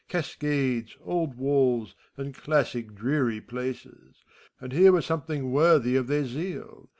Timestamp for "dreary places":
2.95-4.23